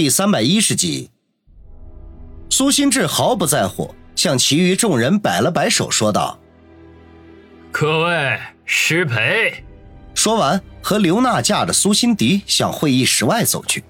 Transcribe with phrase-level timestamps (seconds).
[0.00, 1.10] 第三百一十集，
[2.50, 6.38] 苏新志毫不在乎，向其余众人摆了摆手，说道
[7.72, 9.64] ：“各位，失陪。”
[10.14, 13.82] 说完，和刘娜驾着苏辛迪向会议室外走去。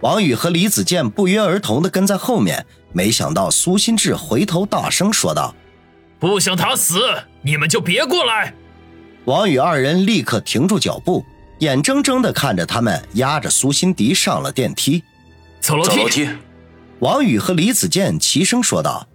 [0.00, 2.64] 王宇和李子健不约而同的跟在后面，
[2.94, 5.54] 没想到苏新志回头大声说道
[6.18, 6.98] ：“不想他死，
[7.42, 8.54] 你们就别过来。”
[9.26, 11.22] 王宇二人立刻停住脚步，
[11.58, 15.04] 眼睁睁的看着他们压着苏辛迪上了电梯。
[15.60, 16.28] 走楼梯。
[17.00, 19.06] 王宇和李子健齐声说道。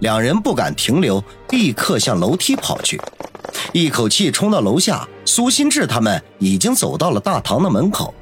[0.00, 2.98] 两人不敢停留，立刻向楼梯跑去，
[3.74, 5.06] 一口气冲到楼下。
[5.26, 8.14] 苏新志他们已经走到了大堂的门口，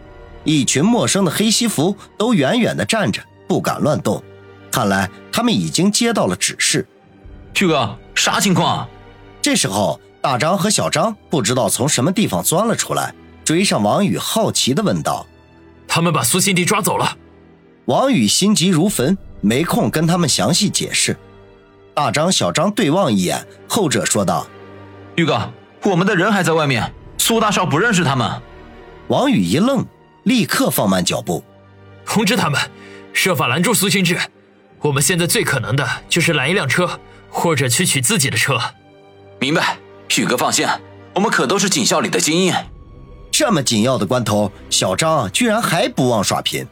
[0.43, 4.21] 一群陌生的黑西服都远远的站着，不敢乱动。
[4.73, 6.85] 看来他们已经接到了指示。
[7.55, 8.89] 旭哥，啥情况？
[9.41, 15.25] 这时候，大张和小张不知道从什么地方钻了出来，追上王宇，好奇的问道
[15.87, 17.17] ：“他们把苏新迪抓走了？”
[17.89, 21.17] 王宇心急如焚，没空跟他们详细解释。
[21.95, 24.47] 大张、小张对望一眼，后者说道
[25.17, 25.51] ：“玉哥，
[25.85, 28.31] 我们的人还在外面，苏大少不认识他们。”
[29.09, 29.87] 王宇一愣，
[30.25, 31.43] 立刻放慢脚步，
[32.05, 32.61] 通知他们，
[33.15, 34.19] 设法拦住苏新志。
[34.83, 38.61] 我们现在最可能的就是拦一辆车，或者去取自己的车。
[39.41, 39.79] 明白，
[40.19, 40.67] 宇哥放心，
[41.15, 42.55] 我们可都是警校里的精英。
[43.33, 46.67] 这么紧要的关头，小张居然还不忘耍贫。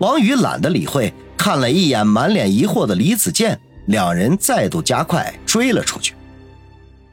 [0.00, 6.14] 王宇懒得理会，看了一眼满脸疑惑的李子健，两人再度加快追了出去。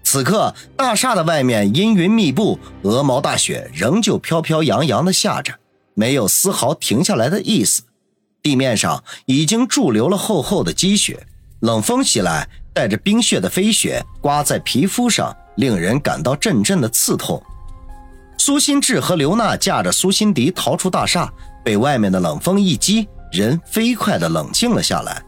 [0.03, 5.53] 此刻，大厦的外面阴云密布，鹅毛大雪仍旧飘飘扬扬地下着，
[5.95, 7.83] 没有丝毫停下来的意思。
[8.41, 11.27] 地面上已经驻留了厚厚的积雪，
[11.59, 17.43] 冷风袭来，带着冰雪的飞雪刮在皮肤上，令人感到阵阵的刺痛。
[18.37, 21.29] 苏心志和刘娜驾着苏辛迪逃出大厦。
[21.67, 25.21] 被外面的冷风一击，人飞快的冷静了下来。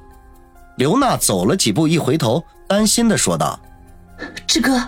[0.78, 3.60] 刘娜走了几步，一回头，担心的说道
[4.48, 4.82] ：“志哥，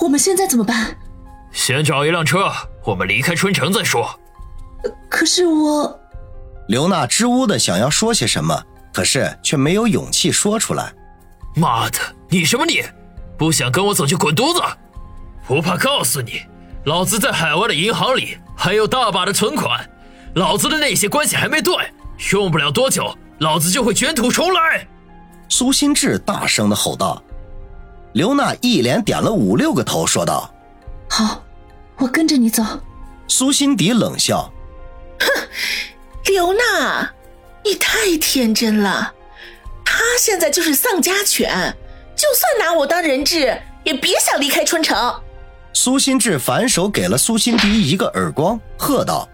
[0.00, 0.94] 我们现在怎么办？
[1.50, 2.52] 先找一辆车，
[2.84, 4.06] 我们离开春城再说。”
[5.08, 5.98] 可是我……
[6.68, 10.92] 刘娜支吾的想要说些什么，可是却没有勇气说出来。
[11.54, 11.96] 妈的，
[12.28, 12.82] 你什么你？
[13.38, 14.60] 不想跟我走就滚犊子！
[15.48, 16.42] 不怕告诉你，
[16.84, 19.88] 老子在海外的银行里还有大把的存款。
[20.34, 21.86] 老子的那些关系还没断，
[22.32, 24.86] 用不了多久，老子就会卷土重来。”
[25.48, 27.22] 苏新志大声的吼道。
[28.14, 30.52] 刘娜一连点了五六个头，说道
[31.08, 31.42] ：“好，
[31.96, 32.62] 我跟着你走。”
[33.28, 34.50] 苏心迪冷笑
[35.20, 35.26] ：“哼，
[36.26, 37.10] 刘娜，
[37.64, 39.12] 你太天真了。
[39.84, 41.74] 他现在就是丧家犬，
[42.16, 45.14] 就算拿我当人质，也别想离开春城。”
[45.74, 49.26] 苏心志反手给了苏心迪一个耳光，喝道。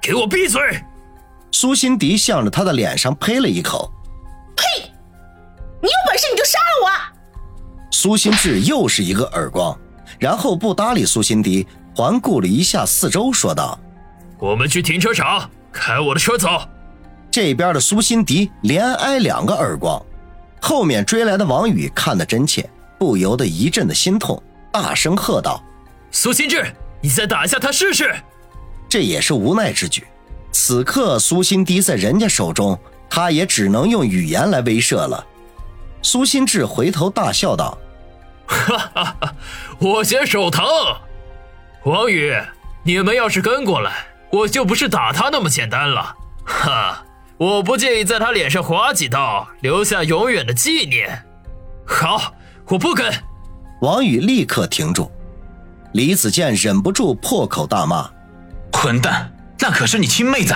[0.00, 0.60] 给我闭嘴！
[1.50, 3.92] 苏辛迪向着他的脸上呸了一口。
[4.56, 4.64] 呸！
[5.80, 6.90] 你有本事你就杀了我！
[7.90, 9.76] 苏心志又是一个耳光，
[10.18, 13.78] 然后不搭理苏辛迪，环顾了一下四周，说道
[14.38, 16.48] ：“我们去停车场，开我的车走。”
[17.30, 20.04] 这边的苏辛迪连挨两个耳光，
[20.60, 24.40] 后面追来的王宇看得真切，不由得一阵的心痛，
[24.72, 25.62] 大声喝道
[26.10, 26.64] ：“苏心志，
[27.00, 28.14] 你再打一下他试试！”
[28.88, 30.06] 这也是无奈之举。
[30.50, 32.78] 此刻苏心滴在人家手中，
[33.08, 35.24] 他也只能用语言来威慑了。
[36.02, 37.76] 苏心志回头大笑道
[38.46, 39.34] ：“哈哈哈，
[39.78, 40.64] 我嫌手疼。
[41.84, 42.34] 王宇，
[42.82, 46.16] 你们要是跟过来，我就不是打他那么简单了。
[46.44, 47.04] 哈，
[47.36, 51.24] 我不介意在他脸上划几刀，留下永远的纪念。
[51.86, 52.32] 好，
[52.68, 53.12] 我不跟。”
[53.82, 55.10] 王宇立刻停住。
[55.92, 58.10] 李子健忍不住破口大骂。
[58.72, 60.54] 混蛋，那可是你亲妹子！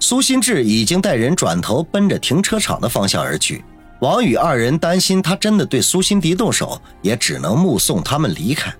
[0.00, 3.64] 苏新志已经带人转头奔着停车场的方向而去。
[4.00, 8.72] 王宇二人担心他真的对苏心迪动手，也只能目送他们离开。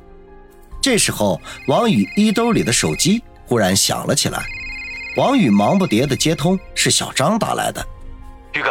[0.82, 4.42] 这时候，王宇衣兜里的手机忽然响了起来。
[5.16, 7.84] 王宇忙不迭的接通，是小张打来的。
[8.52, 8.70] 宇哥，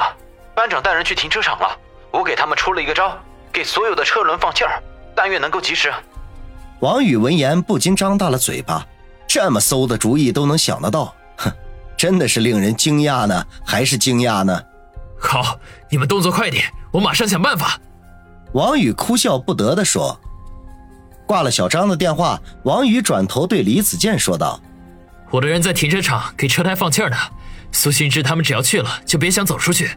[0.56, 1.78] 班长带人去停车场了，
[2.12, 3.18] 我给他们出了一个招，
[3.52, 4.82] 给所有的车轮放气儿，
[5.16, 5.92] 但愿能够及时。
[6.82, 8.86] 王宇闻言不禁张大了嘴巴。
[9.28, 11.52] 这么馊的主意都能想得到，哼，
[11.98, 14.62] 真的是令人惊讶呢，还是惊讶呢？
[15.20, 15.60] 好，
[15.90, 17.80] 你们动作快点，我马上想办法。
[18.54, 20.20] 王宇哭笑不得地说。
[21.26, 24.62] 挂了小张的电话，王宇转头对李子健说道
[25.32, 27.16] ：“我的人在停车场给车胎放气儿呢，
[27.72, 29.90] 苏新之他们只要去了，就别想走出去。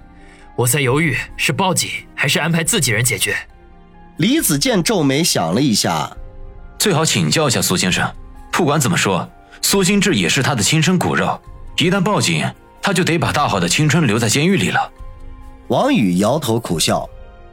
[0.55, 3.37] 我在犹豫是报警还是安排自己人解决。”
[4.19, 6.17] 李子健皱眉想了一下，
[6.79, 8.11] 最好请教一下苏先生。
[8.57, 9.29] 不管怎么说，
[9.61, 11.39] 苏心志也是他的亲生骨肉，
[11.77, 12.43] 一旦报警，
[12.81, 14.91] 他就得把大好的青春留在监狱里了。
[15.69, 17.07] 王宇摇头苦笑，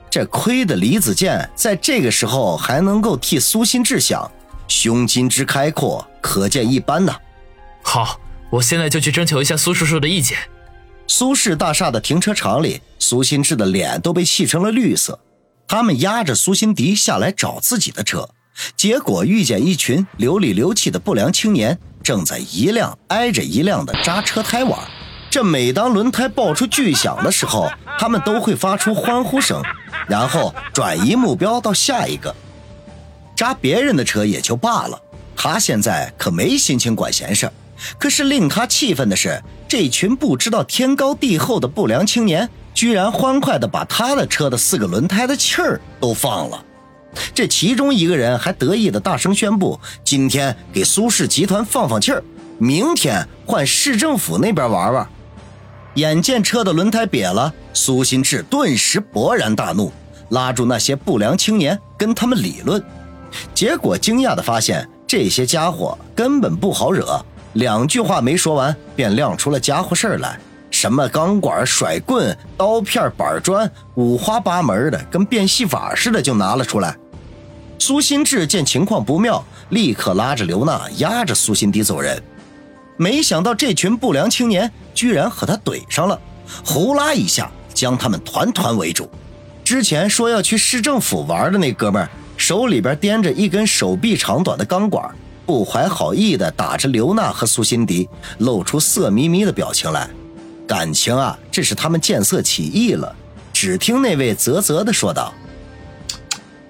[0.10, 4.32] 这亏的李子健在这个时候还能够替苏心志想，
[4.70, 7.14] 胸襟之开阔，可见一斑呐。
[7.82, 8.18] 好，
[8.50, 10.38] 我现在就去征求一下苏叔叔的意见。
[11.08, 15.20] 苏氏大厦的停车场里，苏心志的脸都被气成了绿色。
[15.68, 18.30] 他们押着苏辛迪下来找自己的车，
[18.76, 24.80] 结果遇见一群流里流气的不良青年，正在一辆挨着一辆的扎车胎玩。
[25.30, 29.62] 这每当轮胎爆出巨响的时候，他们都会发出欢呼声，
[30.08, 32.34] 然后转移目标到下一个。
[33.36, 35.02] 扎别人的车也就罢了，
[35.36, 37.52] 他现在可没心情管闲事。
[37.98, 42.50] 可是令他气愤的是，这群不知道天高地厚的不良青年。
[42.76, 46.66] 居然欢快地把他的车的四个轮胎的气儿都放了，
[47.33, 52.24] 这其中一个人还得意地大声宣布：“今天给苏氏集团放放气儿，
[52.57, 55.07] 明天换市政府那边玩玩。”
[55.95, 59.92] 眼见车的轮胎瘪了，苏新志顿时勃然大怒，
[60.30, 62.83] 拉住那些不良青年跟他们理论。
[63.54, 67.24] 结果惊讶地发现，这些家伙根本不好惹，
[67.54, 70.39] 两句话没说完，便亮出了家伙事儿来。
[70.71, 76.98] 什么钢管、甩棍、刀片、板砖，五花八门的，跟变戏法似的就拿了出来。
[77.80, 82.22] 苏新志见情况不妙，立刻拉着刘娜，压着苏心迪走人。
[82.96, 86.20] 没想到这群不良青年居然和他怼上了，
[86.64, 89.10] 呼啦一下将他们团团围住。
[89.64, 95.14] 之前说要去市政府玩的那哥们，手里边掂着一根手臂长短的钢管，
[95.46, 100.10] 不怀好意的打着刘娜和苏心迪，露出色眯眯的表情来。
[100.68, 103.14] 感情啊，这是他们见色起意了。
[103.52, 105.34] 只听那位啧啧的说道：“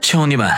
[0.01, 0.51] 兄弟们，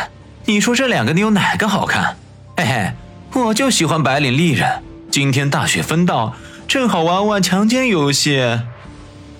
[0.47, 2.15] 你说这两个妞哪个好看？
[2.55, 2.91] 嘿嘿，
[3.33, 4.83] 我就喜欢白领丽人。
[5.09, 6.35] 今天大雪纷到，
[6.67, 8.59] 正好玩玩强奸游戏。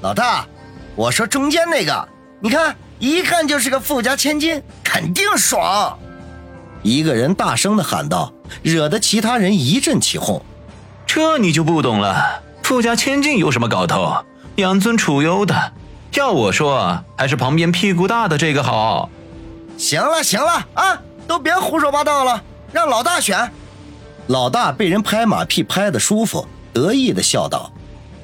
[0.02, 0.48] 老大，
[0.96, 2.08] 我说中间那个，
[2.40, 5.96] 你看，一看就是个富家千金，肯定爽。”
[6.82, 10.44] 一个人大声的喊道，惹得其他人一阵起哄。
[11.06, 12.42] 这你就不懂了。
[12.64, 14.26] 富家千金有什么搞头？
[14.56, 15.74] 养尊处优的。
[16.14, 19.10] 要我说，还是旁边屁股大的这个好。
[19.78, 22.42] 行了行了啊，都别胡说八道了，
[22.72, 23.52] 让老大选。
[24.28, 27.72] 老大被人拍马屁拍的舒服，得意的笑道：“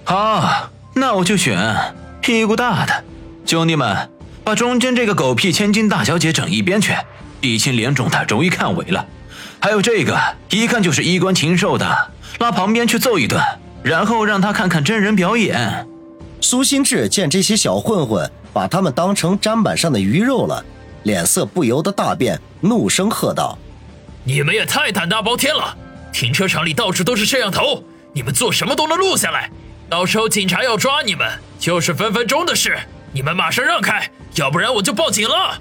[0.04, 1.76] 好，那我就选
[2.22, 3.04] 屁股大的。
[3.46, 4.10] 兄弟们，
[4.44, 6.96] 把中间这个狗屁千金大小姐整一边去，
[7.40, 9.06] 鼻青脸肿的，容易看萎了。
[9.60, 10.20] 还有这个，
[10.50, 13.42] 一看就是衣冠禽兽的，拉旁边去揍一顿。”
[13.84, 15.88] 然后让他看看真人表演。
[16.40, 20.64] 苏心志见这些小混混把他们当成砧板上的鱼肉了，
[21.04, 23.58] 脸色不由得大变，怒声喝道
[24.24, 25.76] ：“你们也太胆大包天了！
[26.14, 27.84] 停车场里到处都是摄像头，
[28.14, 29.50] 你们做什么都能录下来。
[29.90, 31.28] 到时候警察要抓你们，
[31.60, 32.78] 就是分分钟的事。
[33.14, 35.60] 你们马上让开，要不然我就报警了。”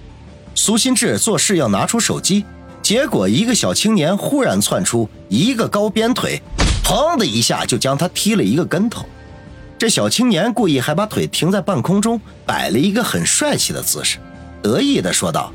[0.55, 2.45] 苏心志做事要拿出手机，
[2.83, 6.43] 结果一个小青年忽然窜出，一个高鞭腿。
[6.85, 9.07] 砰的一下就将他踢了一个跟头，
[9.79, 14.19] 这小青年故意还把腿停在半空中，摆了一个很帅气的姿势，
[14.63, 15.53] 得意的说道：“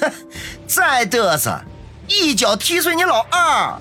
[0.00, 0.10] 哼，
[0.66, 1.60] 再嘚瑟，
[2.08, 3.78] 一脚踢碎你老二！”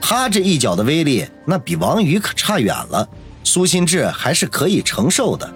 [0.00, 3.08] 他这一脚的威力，那比王宇可差远了。
[3.44, 5.52] 苏心志还是可以承受的，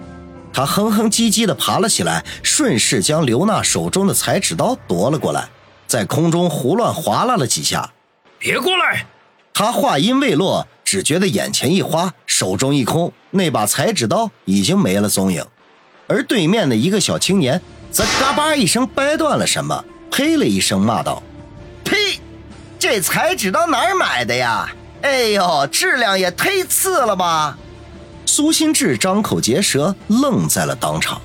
[0.53, 5.49] 他哼哼唧唧的爬了起来，顺势将刘娜手中的裁纸刀夺了过来，
[5.87, 7.91] 在空中胡乱划拉了几下。
[8.39, 9.05] 别过来！
[9.53, 15.43] 他话音未落，只觉得眼前一花，手中一空，那把裁纸刀已经没了踪影。
[16.07, 21.21] 而对面的一个小青年则嘎巴一声掰断了什么，呸了一声，骂道
[21.83, 22.19] ：“呸！
[22.79, 24.69] 这彩纸到哪儿买的呀？
[25.01, 27.57] 哎呦，质量也忒次了吧！”
[28.25, 31.21] 苏心志张口结舌，愣在了当场。